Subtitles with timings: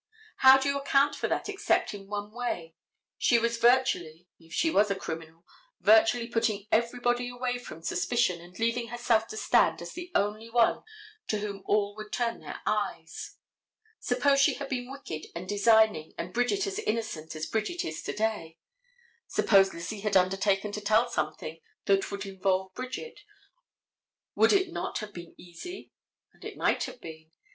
[0.37, 2.73] How do you account for that except in one way?
[3.19, 5.45] She was virtually, if she was a criminal,
[5.79, 10.81] virtually putting everybody away from suspicion and leaving herself to stand as the only one
[11.27, 13.35] to whom all would turn their eyes.
[13.99, 18.11] Suppose she had been wicked and designing and Bridget as innocent as Bridget is to
[18.15, 18.57] day.
[19.27, 23.19] Suppose Lizzie had undertaken to tell something that would involve Bridget,
[24.33, 25.91] would it not have been easy?
[26.33, 27.29] And it might have been.